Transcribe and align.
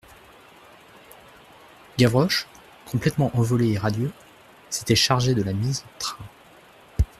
Gavroche, 1.99 2.47
complètement 2.89 3.29
envolé 3.37 3.67
et 3.73 3.77
radieux, 3.77 4.11
s'était 4.71 4.95
chargé 4.95 5.35
de 5.35 5.43
la 5.43 5.53
mise 5.53 5.83
en 5.95 5.99
train. 5.99 6.25